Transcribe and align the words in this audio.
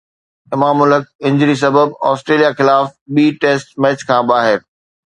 امام 0.55 0.77
الحق 0.85 1.05
انجری 1.27 1.55
سبب 1.65 1.89
آسٽريليا 2.13 2.51
خلاف 2.57 2.85
ٻي 3.15 3.25
ٽيسٽ 3.41 3.67
ميچ 3.81 3.99
کان 4.07 4.21
ٻاهر 4.29 4.57